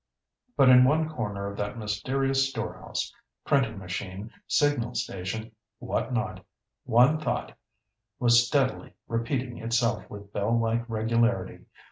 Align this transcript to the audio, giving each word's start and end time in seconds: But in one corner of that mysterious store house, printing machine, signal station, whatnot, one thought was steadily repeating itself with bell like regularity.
But 0.57 0.69
in 0.69 0.83
one 0.83 1.07
corner 1.07 1.45
of 1.45 1.57
that 1.57 1.77
mysterious 1.77 2.49
store 2.49 2.73
house, 2.73 3.13
printing 3.45 3.77
machine, 3.77 4.31
signal 4.47 4.95
station, 4.95 5.51
whatnot, 5.77 6.43
one 6.85 7.19
thought 7.19 7.55
was 8.17 8.47
steadily 8.47 8.95
repeating 9.07 9.59
itself 9.59 10.09
with 10.09 10.33
bell 10.33 10.57
like 10.59 10.89
regularity. 10.89 11.65